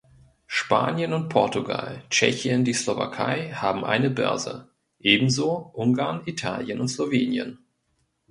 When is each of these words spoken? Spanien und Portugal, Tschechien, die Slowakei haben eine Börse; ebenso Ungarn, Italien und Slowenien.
Spanien 0.47 1.13
und 1.13 1.29
Portugal, 1.29 2.03
Tschechien, 2.09 2.63
die 2.65 2.73
Slowakei 2.73 3.51
haben 3.53 3.85
eine 3.85 4.09
Börse; 4.09 4.71
ebenso 4.97 5.57
Ungarn, 5.75 6.23
Italien 6.25 6.81
und 6.81 6.87
Slowenien. 6.87 7.59